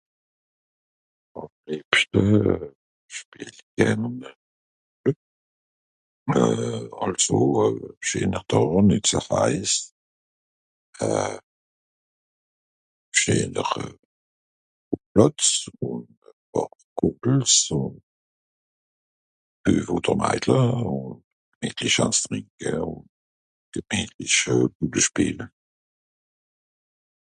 [1.41, 2.21] àm lebschte
[3.15, 4.05] schpeel gern...
[6.39, 7.37] euh àlso
[8.07, 9.73] scheener daa nìt so haiss
[11.07, 11.37] euh
[13.19, 13.67] scheener
[15.11, 15.47] plàtz
[15.87, 16.03] ùn
[16.51, 17.79] pààr kugels ù
[19.63, 20.59] beuv òder maidle
[20.95, 20.95] ò
[21.61, 23.03] hätlich àns trìnke ùn
[23.73, 24.39] gemìtlich
[24.79, 25.45] gute schpiele